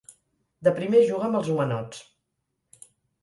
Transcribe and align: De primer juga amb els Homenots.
De 0.67 0.71
primer 0.77 1.01
juga 1.09 1.27
amb 1.27 1.37
els 1.41 1.51
Homenots. 1.55 2.01